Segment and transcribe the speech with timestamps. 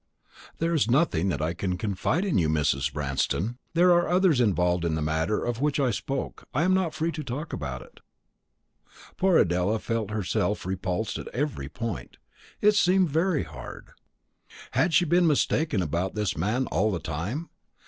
[0.57, 2.91] "There is nothing that I can confide in you, Mrs.
[2.91, 3.59] Branston.
[3.77, 7.23] Others are involved in the matter of which I spoke, I am not free to
[7.23, 7.99] talk about it."
[9.15, 12.17] Poor Adela felt herself repulsed at every point.
[12.61, 13.91] It seemed very hard.
[14.71, 17.51] Had she been mistaken about this man all the time?